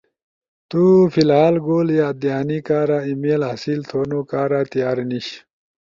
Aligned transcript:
تو 0.69 0.81
فی 1.11 1.21
الحال 1.25 1.55
گول 1.65 1.87
یاد 1.99 2.15
دہانی 2.21 2.59
کارا 2.67 2.99
ای 3.05 3.13
میل 3.21 3.41
حاصل 3.49 3.79
تھونو 3.89 4.19
کارا 4.31 4.61
تیار 4.71 4.97
نیِش، 5.09 5.27